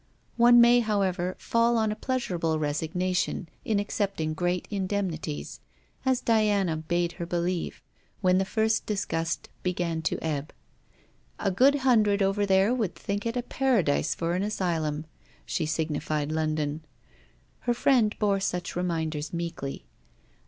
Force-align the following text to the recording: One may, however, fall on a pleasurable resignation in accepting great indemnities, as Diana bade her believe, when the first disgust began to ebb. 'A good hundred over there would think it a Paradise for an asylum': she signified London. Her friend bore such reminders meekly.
One 0.35 0.59
may, 0.59 0.79
however, 0.79 1.35
fall 1.37 1.77
on 1.77 1.91
a 1.91 1.95
pleasurable 1.95 2.57
resignation 2.57 3.47
in 3.63 3.79
accepting 3.79 4.33
great 4.33 4.67
indemnities, 4.71 5.59
as 6.07 6.21
Diana 6.21 6.75
bade 6.77 7.11
her 7.11 7.25
believe, 7.27 7.83
when 8.19 8.39
the 8.39 8.43
first 8.43 8.87
disgust 8.87 9.49
began 9.61 10.01
to 10.01 10.17
ebb. 10.23 10.53
'A 11.37 11.51
good 11.51 11.75
hundred 11.85 12.23
over 12.23 12.47
there 12.47 12.73
would 12.73 12.95
think 12.95 13.27
it 13.27 13.37
a 13.37 13.43
Paradise 13.43 14.15
for 14.15 14.33
an 14.33 14.41
asylum': 14.41 15.05
she 15.45 15.67
signified 15.67 16.31
London. 16.31 16.83
Her 17.59 17.73
friend 17.75 18.15
bore 18.17 18.39
such 18.39 18.75
reminders 18.75 19.31
meekly. 19.31 19.85